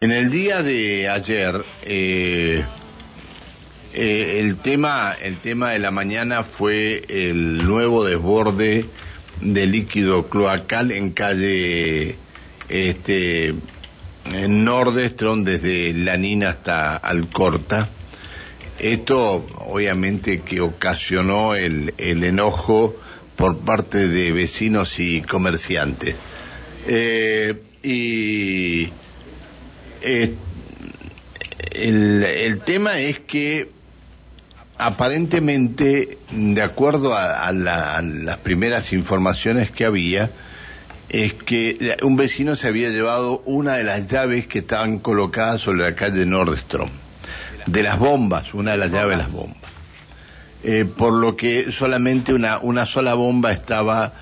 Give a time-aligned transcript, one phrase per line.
[0.00, 2.64] En el día de ayer, eh,
[3.92, 8.84] eh, el tema, el tema de la mañana fue el nuevo desborde
[9.40, 12.14] de líquido cloacal en calle,
[12.68, 13.48] este,
[14.26, 17.88] en Nordestron desde Lanina hasta Alcorta.
[18.78, 22.94] Esto, obviamente, que ocasionó el, el enojo
[23.34, 26.14] por parte de vecinos y comerciantes.
[26.86, 28.92] Eh, y
[30.08, 30.34] eh,
[31.72, 33.70] el, el, tema es que
[34.78, 40.30] aparentemente, de acuerdo a, a, la, a, las primeras informaciones que había,
[41.08, 45.82] es que un vecino se había llevado una de las llaves que estaban colocadas sobre
[45.82, 46.88] la calle Nordstrom,
[47.66, 49.70] de las bombas, una de las llaves de las bombas.
[50.64, 54.14] Eh, por lo que solamente una, una sola bomba estaba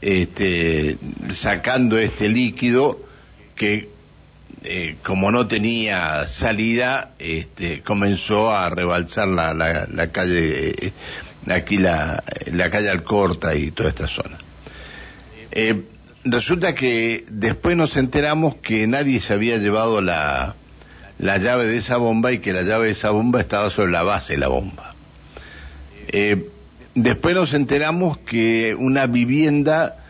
[0.00, 0.96] este,
[1.34, 2.98] sacando este líquido
[3.54, 3.90] que
[4.64, 10.92] eh, como no tenía salida, este, comenzó a rebalsar la, la, la calle, eh,
[11.48, 14.38] aquí la, la, calle Alcorta y toda esta zona.
[15.50, 15.82] Eh,
[16.24, 20.54] resulta que después nos enteramos que nadie se había llevado la,
[21.18, 24.04] la llave de esa bomba y que la llave de esa bomba estaba sobre la
[24.04, 24.94] base de la bomba.
[26.94, 30.01] después nos enteramos que una vivienda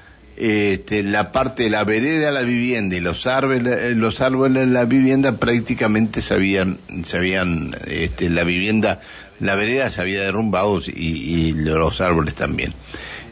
[0.42, 4.84] este, la parte de la vereda la vivienda y los árboles, los árboles de la
[4.86, 9.00] vivienda prácticamente se habían, se habían este, la vivienda,
[9.38, 12.74] la vereda se había derrumbado y, y los árboles también.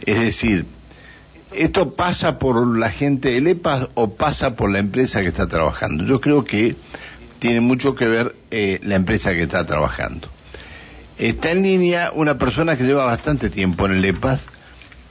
[0.07, 0.67] Es decir,
[1.53, 6.05] ¿esto pasa por la gente del EPA o pasa por la empresa que está trabajando?
[6.05, 6.77] Yo creo que
[7.41, 10.29] tiene mucho que ver eh, la empresa que está trabajando.
[11.19, 14.43] Está en línea una persona que lleva bastante tiempo en el EPAS,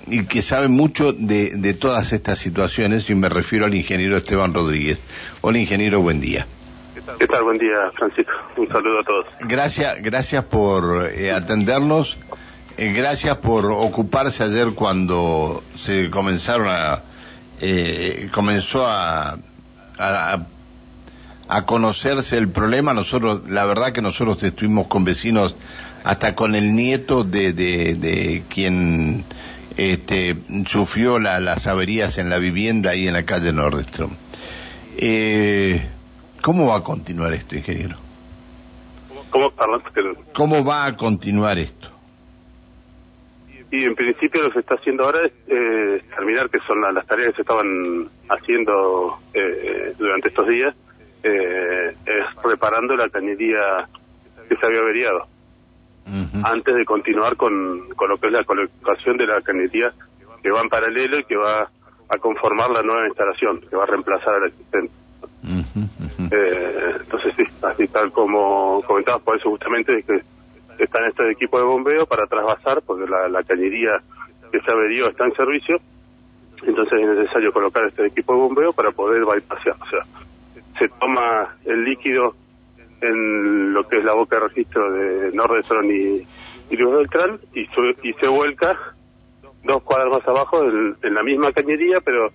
[0.07, 4.53] y que sabe mucho de, de, todas estas situaciones y me refiero al ingeniero Esteban
[4.53, 4.99] Rodríguez.
[5.41, 6.47] Hola ingeniero, buen día.
[7.17, 7.43] ¿Qué tal?
[7.43, 8.31] Buen día, Francisco.
[8.57, 9.25] Un saludo a todos.
[9.41, 12.17] Gracias, gracias por eh, atendernos.
[12.77, 17.01] Eh, gracias por ocuparse ayer cuando se comenzaron a
[17.61, 19.37] eh, comenzó a,
[19.97, 20.45] a,
[21.47, 22.93] a conocerse el problema.
[22.93, 25.55] Nosotros, la verdad que nosotros estuvimos con vecinos
[26.03, 29.25] hasta con el nieto de, de, de quien
[29.77, 30.35] este,
[30.65, 34.11] sufrió la, las averías en la vivienda ahí en la calle Nordstrom.
[34.97, 35.87] Eh,
[36.41, 37.95] ¿Cómo va a continuar esto, ingeniero?
[39.29, 39.53] ¿Cómo,
[40.33, 41.89] ¿Cómo va a continuar esto?
[43.71, 46.93] Y en principio lo que se está haciendo ahora es eh, terminar, que son las,
[46.93, 50.73] las, tareas que se estaban haciendo eh, durante estos días,
[51.21, 53.87] eh, es reparando la cañería
[54.47, 55.27] que se había averiado
[56.05, 56.41] uh -huh.
[56.45, 59.93] antes de continuar con, con, lo que es la colocación de la cañería
[60.41, 61.69] que va en paralelo y que va
[62.09, 64.93] a conformar la nueva instalación, que va a reemplazar a la existente.
[65.43, 66.29] Uh -huh.
[66.31, 70.21] eh, entonces, sí, así tal como comentabas, por eso justamente es que
[70.79, 74.01] están estos equipos de bombeo para trasvasar, porque la, la cañería
[74.51, 75.79] que se averió está en servicio,
[76.63, 79.75] entonces es necesario colocar este equipo de bombeo para poder bypassear.
[79.81, 80.05] O sea,
[80.77, 82.35] se toma el líquido
[83.01, 86.25] en lo que es la boca de registro de Nordestron y,
[86.69, 88.77] y Luis Beltrán y, su, y se vuelca
[89.63, 92.31] dos cuadras más abajo en, en, la misma cañería, pero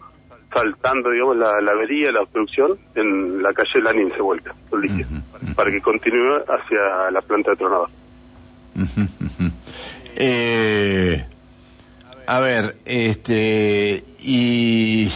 [0.53, 5.09] saltando, digamos, la, la avería, la obstrucción, en la calle Lanín se vuelca el líquido,
[5.11, 5.55] uh -huh.
[5.55, 7.89] para que continúe hacia la planta de tronador.
[8.77, 9.51] Uh -huh.
[10.17, 11.25] eh,
[12.27, 15.11] a ver, este, y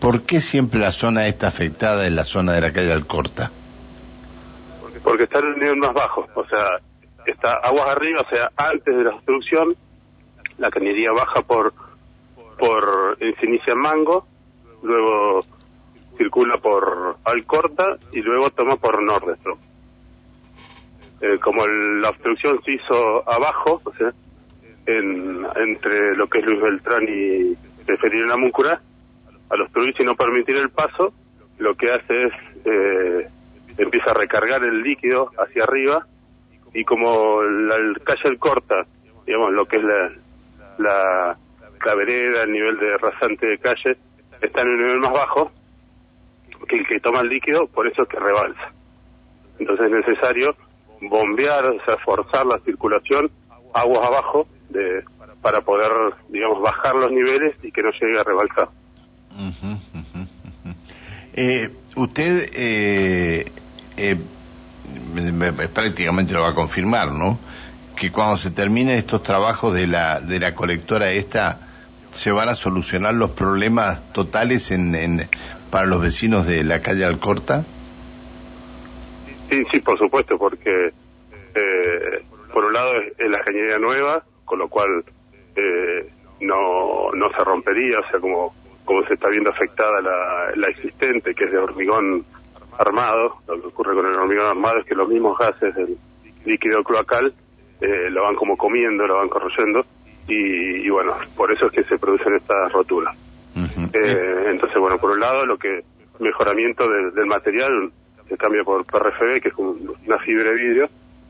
[0.00, 3.50] ¿por qué siempre la zona está afectada en la zona de la calle Alcorta?
[5.02, 6.78] Porque está en el nivel más bajo, o sea,
[7.26, 9.76] está aguas arriba, o sea, antes de la obstrucción,
[10.58, 11.72] la cañería baja por,
[12.58, 14.26] por, se inicia en Mango,
[14.82, 15.40] luego
[16.16, 19.58] circula por Alcorta y luego toma por Nordestro.
[21.22, 24.12] Eh, como el, la obstrucción se hizo abajo, o sea,
[24.86, 28.80] en, entre lo que es Luis Beltrán y Preferir la Múncura,
[29.48, 31.12] al obstruirse y no permitir el paso,
[31.58, 32.32] lo que hace es
[32.64, 33.28] eh,
[33.82, 36.06] empieza a recargar el líquido hacia arriba
[36.74, 38.86] y como la, la calle el corta,
[39.26, 40.10] digamos, lo que es la,
[40.78, 41.38] la,
[41.84, 41.92] la
[42.42, 43.96] el nivel de rasante de calle,
[44.40, 45.52] está en un nivel más bajo
[46.68, 48.72] que el que toma el líquido, por eso es que rebalsa.
[49.58, 50.54] Entonces es necesario
[51.00, 53.30] bombear, o sea, forzar la circulación
[53.72, 55.02] aguas abajo de,
[55.40, 55.90] para poder,
[56.28, 58.68] digamos, bajar los niveles y que no llegue a rebalsar.
[61.32, 63.50] Eh, usted eh,
[64.00, 64.16] eh,
[65.72, 67.38] prácticamente lo va a confirmar, ¿no?
[67.96, 71.60] Que cuando se terminen estos trabajos de la, de la colectora esta,
[72.12, 75.28] se van a solucionar los problemas totales en, en,
[75.70, 77.64] para los vecinos de la calle Alcorta.
[79.50, 80.92] Sí, sí, por supuesto, porque
[81.54, 85.04] eh, por un lado es, la cañería nueva, con lo cual
[85.56, 86.10] eh,
[86.40, 88.54] no, no se rompería, o sea, como,
[88.84, 92.24] como se está viendo afectada la, la existente, que es de hormigón
[92.80, 95.98] armado, lo que ocurre con el hormigón armado es que los mismos gases del
[96.46, 97.34] líquido cloacal
[97.80, 99.84] eh, lo van como comiendo, lo van corroyendo,
[100.26, 103.16] y, bueno, por eso es que se producen estas roturas.
[103.92, 105.82] Eh, entonces, bueno, por un lado, lo que
[106.20, 107.90] mejoramiento del material
[108.28, 110.88] se cambia por PRFB, que es una fibra de vidrio,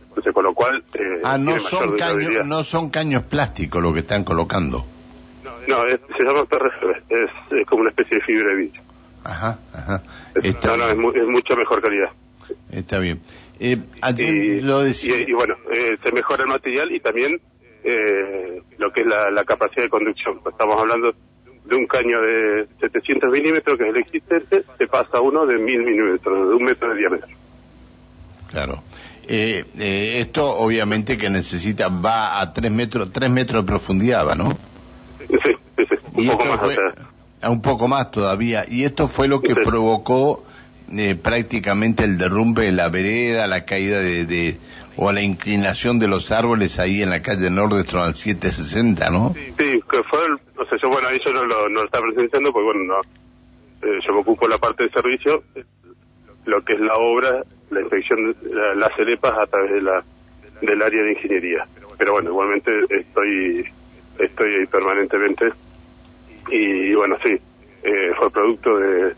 [0.08, 0.84] entonces con lo cual...
[0.94, 4.84] Eh, ah, no son, caños, no son caños plásticos lo que están colocando.
[5.66, 8.82] No, se llama PRFB, es, como una especie de fibra de vidrio.
[9.24, 10.02] Ajá, ajá.
[10.34, 12.10] no, no, es, mucha mejor calidad.
[12.70, 13.20] Está bien.
[13.58, 13.78] Eh,
[14.18, 15.20] y, lo decía...
[15.20, 17.40] y, bueno, eh, se mejora el material y también
[17.84, 20.40] eh, lo que es la, capacidad de conducción.
[20.46, 21.14] Estamos hablando
[21.64, 25.58] de un caño de 700 milímetros, que es el existente, se pasa a uno de
[25.58, 27.28] 1000 milímetros, de un metro de diámetro.
[28.50, 28.82] Claro.
[29.28, 34.50] Eh, eh, esto obviamente que necesita, va a 3 metros, 3 metros de profundidad, ¿no?
[35.28, 35.96] Sí, sí, sí.
[36.14, 36.60] Un poco más.
[37.42, 38.64] A un poco más todavía.
[38.68, 40.44] Y esto fue lo que provocó
[40.92, 44.58] eh, prácticamente el derrumbe de la vereda, la caída de,
[44.96, 49.34] o la inclinación de los árboles ahí en la calle Nordestro al 760, ¿no?
[49.34, 50.20] Sí, que fue,
[50.56, 53.00] o sea, yo bueno, ahí yo no lo, no lo estaba presentando porque bueno, no,
[53.88, 55.42] eh, yo me ocupo de la parte de servicio,
[56.44, 60.04] lo que es la obra, la inspección, la, las CELEPAS a través de la,
[60.60, 61.66] del área de ingeniería.
[61.96, 63.64] Pero bueno, igualmente estoy,
[64.18, 65.52] estoy ahí permanentemente
[66.50, 67.38] y bueno, sí,
[67.82, 69.14] eh, fue producto de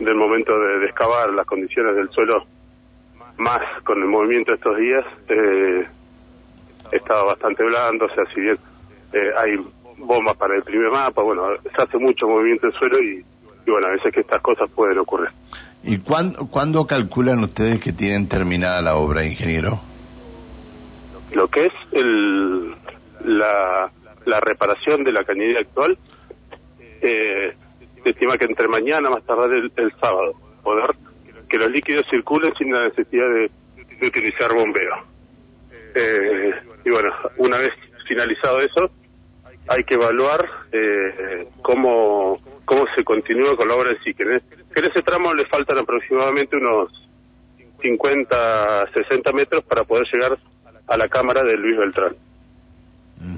[0.00, 2.44] del momento de, excavar las condiciones del suelo,
[3.36, 5.86] más con el movimiento de estos días, eh,
[6.92, 8.58] estaba bastante blando, o sea, si bien
[9.12, 9.60] eh, hay
[9.98, 13.24] bombas para el primer mapa, bueno, se hace mucho movimiento del suelo y,
[13.66, 15.30] bueno, a veces que estas cosas pueden ocurrir.
[15.82, 19.80] ¿Y cuándo, cuándo calculan ustedes que tienen terminada la obra, ingeniero?
[21.32, 22.74] Lo que es el,
[23.24, 23.90] la,
[24.24, 25.98] la reparación de la cañería actual,
[27.00, 27.54] eh,
[28.02, 30.94] se estima que entre mañana, más tarde el, sábado, poder
[31.48, 33.50] que los líquidos circulen sin la necesidad de,
[34.06, 34.94] utilizar bombeo.
[35.94, 36.52] Eh,
[36.84, 37.72] y bueno, una vez
[38.06, 38.90] finalizado eso,
[39.68, 44.14] hay que evaluar eh, cómo, cómo se continúa con la obra en sí.
[44.14, 44.40] Que en,
[44.76, 46.90] ese tramo le faltan aproximadamente unos
[47.82, 50.38] 50, 60 metros para poder llegar
[50.86, 52.16] a la cámara de Luis Beltrán.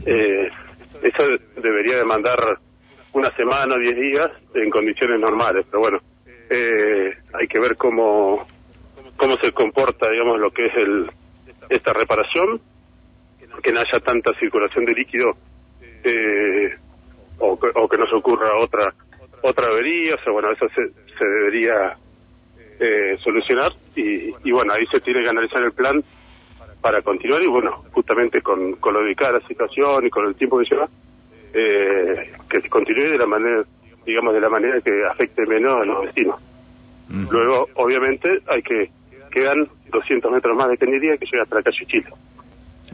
[0.05, 0.51] Eh,
[1.03, 1.25] eso
[1.63, 2.59] debería demandar
[3.13, 6.01] una semana, diez días en condiciones normales, pero bueno,
[6.49, 8.47] eh, hay que ver cómo,
[9.17, 11.11] cómo se comporta, digamos, lo que es el,
[11.69, 12.61] esta reparación,
[13.63, 15.37] que no haya tanta circulación de líquido
[16.05, 16.77] eh,
[17.39, 18.95] o, que, o que no se ocurra otra
[19.43, 21.97] otra avería, o sea, bueno, eso se, se debería
[22.79, 26.03] eh, solucionar y, y bueno, ahí se tiene que analizar el plan
[26.81, 30.35] para continuar y bueno, justamente con, con lo dedicado a la situación y con el
[30.35, 30.89] tiempo que lleva,
[31.55, 33.63] eh, que continúe de la manera,
[34.07, 36.41] digamos, de la manera que afecte menos a los vecinos.
[37.09, 38.91] Luego, obviamente, hay que
[39.31, 42.07] quedan 200 metros más de cañería que llega hasta la calle Chile.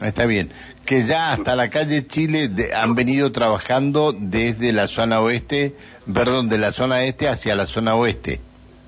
[0.01, 0.51] Está bien.
[0.85, 5.75] Que ya hasta la calle Chile han venido trabajando desde la zona oeste,
[6.11, 8.39] perdón, de la zona este hacia la zona oeste.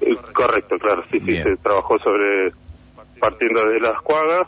[0.01, 2.51] Eh, correcto, claro, sí, sí, se trabajó sobre,
[3.19, 4.47] partiendo de las Cuagas,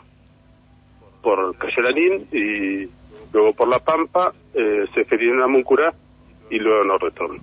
[1.20, 2.88] por Calle Lanín y
[3.32, 5.94] luego por La Pampa, eh, en la Muncura
[6.50, 7.42] y luego no retorno.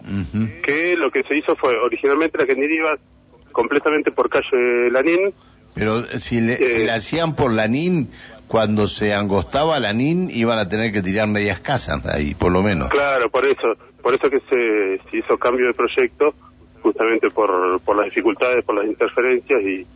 [0.64, 2.98] Que lo que se hizo fue, originalmente la cañería iba
[3.52, 5.34] completamente por calle Lanín.
[5.74, 8.10] Pero si le, eh, hacían por Lanín,
[8.48, 12.90] cuando se angostaba Lanín, iban a tener que tirar medias casas ahí, por lo menos.
[12.90, 16.34] Claro, por eso, por eso que se, hizo cambio de proyecto,
[16.82, 19.88] justamente por, por las dificultades, por las interferencias y,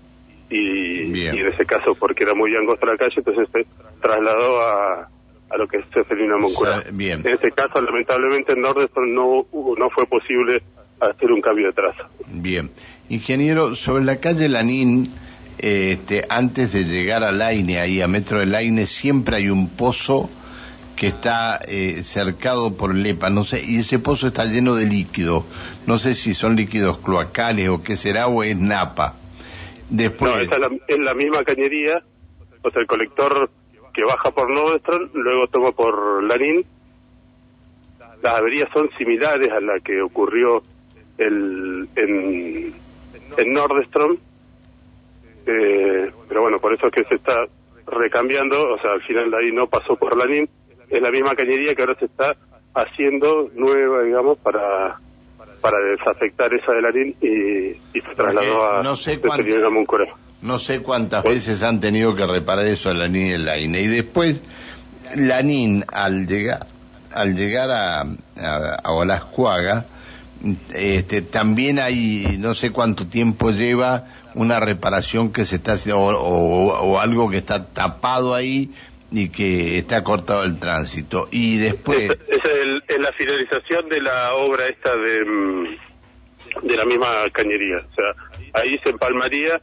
[0.49, 3.65] y, en ese caso porque era muy angosta la calle, entonces se
[4.01, 5.09] trasladó a,
[5.49, 6.83] a lo que es Ceferina Moncura.
[6.91, 7.21] bien.
[7.25, 9.45] En este caso, lamentablemente, en Nordestron no,
[9.77, 10.63] no fue posible
[10.99, 12.09] hacer un cambio de traza.
[12.27, 12.71] Bien.
[13.09, 15.11] Ingeniero, sobre la calle Lanín,
[15.57, 20.29] este, antes de llegar a Laine, ahí a Metro de Laine, siempre hay un pozo
[20.95, 25.45] que está eh, cercado por lepa, no sé, y ese pozo está lleno de líquido.
[25.87, 29.15] No sé si son líquidos cloacales o qué será, o es napa.
[29.89, 30.31] Después...
[30.31, 32.03] No, esa es la, es la misma cañería,
[32.61, 33.49] o sea, el colector
[33.93, 36.65] que baja por Nordstrom, luego toma por Lanín.
[38.21, 40.63] Las averías son similares a la que ocurrió
[41.17, 42.73] el, en,
[43.37, 44.17] en Nordstrom,
[45.45, 47.45] eh, pero bueno, por eso es que se está
[47.85, 50.49] recambiando, o sea, al final de ahí no pasó por Lanín,
[50.89, 52.35] es la misma cañería que ahora se está
[52.73, 54.99] haciendo nueva, digamos, para
[55.61, 59.17] para desafectar esa de Lanín y, y se trasladó a no sé
[60.43, 63.79] No sé cuántas veces han tenido que reparar eso la NIN y la INE.
[63.79, 64.41] Y después,
[65.15, 66.67] la NIN, al llegar,
[67.11, 69.85] al llegar a, a, a Olascuaga,
[70.73, 76.99] este, también hay, no sé cuánto tiempo lleva una reparación que se está haciendo, o,
[76.99, 78.69] algo que está tapado ahí
[79.13, 81.29] y que está cortado el tránsito.
[81.31, 82.11] Y después...
[82.27, 82.49] Esa
[82.89, 87.77] es, la finalización de la obra esta de, mm, de la misma cañería.
[87.77, 89.61] O sea, ahí se empalmaría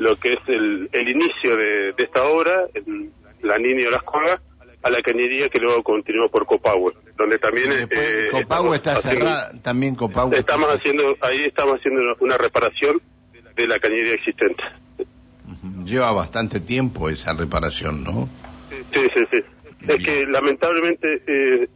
[0.00, 4.40] lo que es el, el inicio de, esta obra, en la Niña Las Cuagas,
[4.82, 9.94] a la cañería que luego continúa por Copagua, donde también eh, Copagua está cerrada, también
[9.94, 10.34] Copagua.
[10.34, 12.98] Estamos haciendo ahí estamos haciendo una, reparación
[13.54, 14.62] de la cañería existente.
[15.84, 18.26] Lleva bastante tiempo esa reparación, ¿no?
[18.70, 19.44] Sí, sí, sí.
[19.86, 21.68] Es que lamentablemente eh,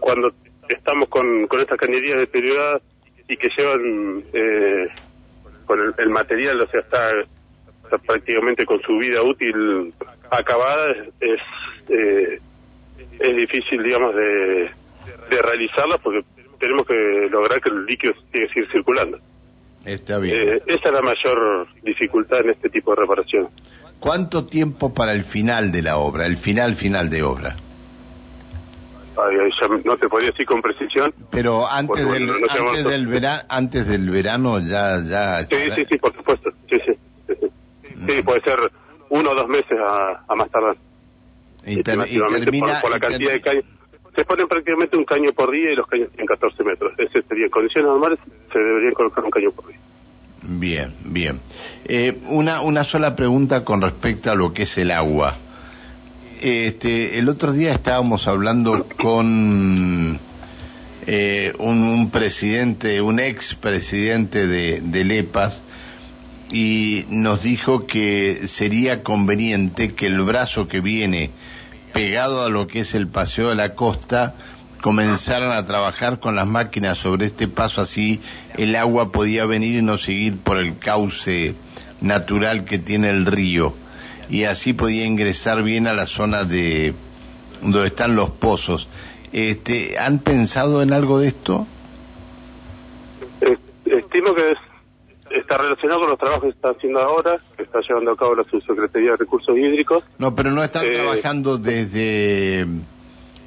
[0.00, 0.32] cuando
[0.68, 2.82] estamos con, con estas cañerías deterioradas
[3.28, 4.88] y que llevan eh,
[5.64, 7.12] con el, material, o sea, está,
[7.96, 9.94] prácticamente con su vida útil
[10.30, 11.40] acabada, es,
[11.88, 12.38] eh,
[13.18, 14.70] es difícil, digamos, de,
[15.30, 16.24] de realizarlas porque
[16.58, 19.18] tenemos que lograr que el líquido siga circulando.
[19.84, 20.36] Está bien.
[20.40, 23.48] Eh, esa es la mayor dificultad en este tipo de reparación.
[23.98, 27.56] ¿Cuánto tiempo para el final de la obra, el final final de obra?
[29.84, 31.12] no te podría decir con precisión.
[31.30, 35.02] Pero antes del, antes, del verano, antes del verano ya...
[35.04, 36.50] ya sí, sí, sí, por supuesto.
[36.70, 36.92] Sí, sí,
[37.26, 37.34] sí,
[38.24, 38.58] puede ser
[39.10, 40.76] uno o dos meses a, a más tardar
[41.66, 43.64] y, termina, por, la cantidad de caños.
[44.14, 46.92] Se ponen prácticamente un caño por día y los caños tienen 14 metros.
[46.98, 48.18] Ese sería, en condiciones normales
[48.52, 49.78] se debería colocar un caño por día.
[50.42, 51.40] Bien, bien.
[51.84, 55.36] Eh, una, una sola pregunta con respecto a lo que es el agua.
[56.40, 60.18] Este, el otro día estábamos hablando con
[61.06, 65.62] eh, un, un, presidente, un ex presidente de, de LEPAS,
[66.50, 71.30] y nos dijo que sería conveniente que el brazo que viene
[71.92, 74.34] pegado a lo que es el paseo de la costa
[74.80, 78.20] comenzaran a trabajar con las máquinas sobre este paso así
[78.56, 81.54] el agua podía venir y no seguir por el cauce
[82.00, 83.74] natural que tiene el río
[84.30, 86.94] y así podía ingresar bien a la zona de
[87.62, 88.88] donde están los pozos.
[89.32, 91.66] Este, ¿Han pensado en algo de esto?
[93.84, 94.58] Estimo que es
[95.30, 98.44] está relacionado con los trabajos que está haciendo ahora, que está llevando a cabo la
[98.44, 100.04] Subsecretaría de Recursos Hídricos.
[100.18, 102.66] No, pero no están eh, trabajando desde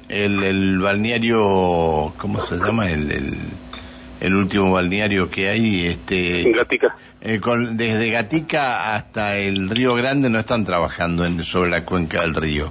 [0.08, 2.90] el, balneario, ¿cómo se llama?
[2.90, 3.36] El,
[4.20, 6.50] el, último balneario que hay, este.
[6.52, 6.96] Gatica.
[7.20, 7.40] Eh,
[7.72, 12.70] desde Gatica hasta el Río Grande no están trabajando en, sobre la cuenca del río.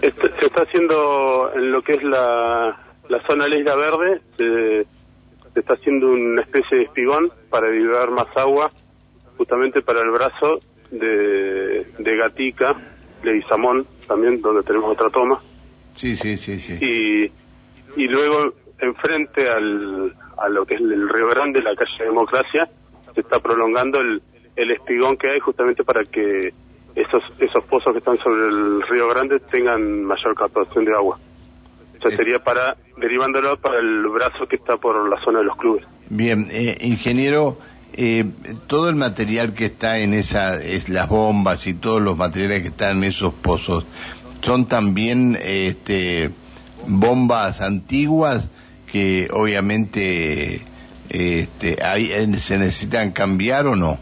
[0.00, 0.08] se
[0.46, 4.20] está haciendo en lo que es la, la zona de la Isla Verde.
[4.36, 4.99] Se,
[5.54, 8.70] se está haciendo una especie de espigón para liberar más agua,
[9.36, 12.76] justamente para el brazo de, de Gatica,
[13.22, 15.40] de Isamón, también, donde tenemos otra toma.
[15.96, 16.78] Sí, sí, sí, sí.
[16.80, 22.68] Y, y luego, enfrente al, a lo que es el Río Grande, la calle Democracia,
[23.14, 24.22] se está prolongando el,
[24.56, 26.52] el espigón que hay justamente para que
[26.94, 31.18] esos, esos pozos que están sobre el Río Grande tengan mayor captación de agua.
[32.00, 35.56] O sea, sería para, derivándolo para el brazo que está por la zona de los
[35.56, 35.84] clubes.
[36.08, 37.58] Bien, eh, ingeniero,
[37.92, 38.24] eh,
[38.66, 42.68] todo el material que está en esa, es las bombas y todos los materiales que
[42.68, 43.84] están en esos pozos,
[44.40, 46.30] son también este,
[46.86, 48.48] bombas antiguas
[48.90, 50.62] que obviamente
[51.10, 53.98] este, hay, eh, se necesitan cambiar o no?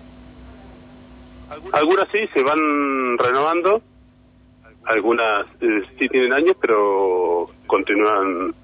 [1.73, 3.83] Algunas sí, se van renovando
[4.89, 8.55] algunas eh, sí tienen años, pero continúan,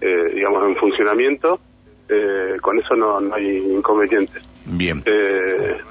[0.00, 1.60] eh, digamos, en funcionamiento.
[2.08, 4.42] Eh, con eso no, no hay inconvenientes.
[4.66, 5.02] Bien.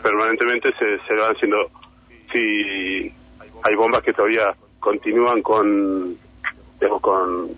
[0.02, 1.70] permanentemente se, se van haciendo.
[2.32, 3.12] Si
[3.64, 6.18] hay bombas que todavía continúan con,
[6.80, 7.50] digamos, con,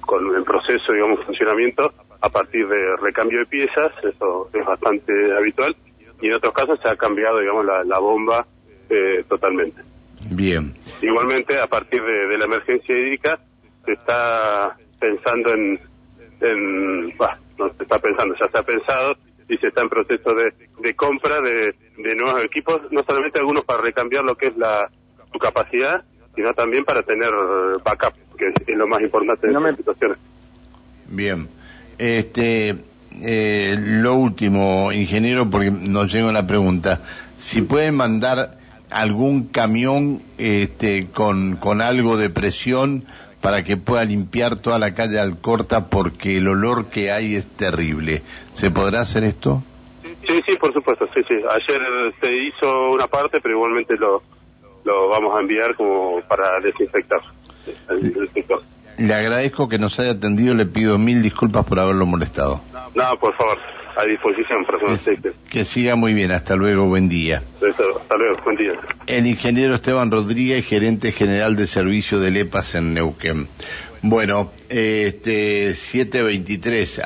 [0.00, 5.74] con el proceso, digamos, funcionamiento a partir de recambio de piezas, eso es bastante habitual.
[6.20, 8.46] Y en otros casos se ha cambiado, digamos, la, la bomba
[9.28, 9.82] totalmente.
[10.30, 10.74] Bien.
[11.02, 13.38] Igualmente, a partir de, la emergencia hídrica,
[13.84, 15.80] se está pensando en,
[16.40, 17.08] en
[17.58, 19.16] no se está pensando, ya se ha pensado
[19.48, 23.64] y se está en proceso de, de compra de, de, nuevos equipos, no solamente algunos
[23.64, 24.90] para recambiar lo que es la
[25.32, 26.04] su capacidad,
[26.34, 27.30] sino también para tener
[27.84, 30.18] backup, que es lo más importante en estas situaciones.
[31.08, 31.48] Bien.
[31.98, 32.76] Este,
[33.22, 37.02] eh, lo último, ingeniero, porque nos llega una pregunta.
[37.38, 38.58] Si pueden mandar
[38.94, 43.04] algún camión este, con, con algo de presión
[43.40, 48.22] para que pueda limpiar toda la calle Alcorta porque el olor que hay es terrible.
[48.54, 49.62] ¿Se podrá hacer esto?
[50.26, 51.34] Sí, sí, por supuesto, sí, sí.
[51.34, 51.80] Ayer
[52.20, 54.22] se hizo una parte, pero igualmente lo,
[54.84, 57.20] lo vamos a enviar como para desinfectar.
[58.96, 62.60] Le agradezco que nos haya atendido, le pido mil disculpas por haberlo molestado.
[62.94, 63.58] No, por favor,
[63.96, 67.42] a disposición para que, que siga muy bien, hasta luego, buen día.
[67.56, 68.72] Hasta luego, buen día.
[69.06, 73.48] El ingeniero Esteban Rodríguez, gerente general de servicio de LEPAS en Neuquén.
[74.02, 77.00] Bueno, este 723.